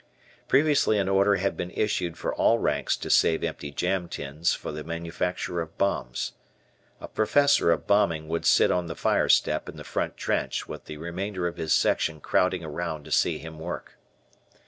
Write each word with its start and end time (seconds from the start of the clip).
Previously 0.47 0.97
an 0.97 1.07
order 1.07 1.35
had 1.35 1.55
been 1.55 1.69
issued 1.69 2.17
for 2.17 2.33
all 2.33 2.57
ranks 2.57 2.97
to 2.97 3.07
save 3.07 3.43
empty 3.43 3.69
jam 3.69 4.09
tins 4.09 4.51
for 4.51 4.71
the 4.71 4.83
manufacture 4.83 5.61
of 5.61 5.77
bombs. 5.77 6.31
A 6.99 7.07
Professor 7.07 7.71
of 7.71 7.85
Bombing 7.85 8.27
would 8.27 8.43
sit 8.47 8.71
on 8.71 8.87
the 8.87 8.95
fire 8.95 9.29
step 9.29 9.69
in 9.69 9.77
the 9.77 9.83
front 9.83 10.17
trench 10.17 10.67
with 10.67 10.85
the 10.85 10.97
remainder 10.97 11.45
of 11.45 11.57
his 11.57 11.71
section 11.71 12.19
crowding 12.19 12.63
around 12.63 13.05
to 13.05 13.11
see 13.11 13.37
him 13.37 13.59
work. 13.59 13.99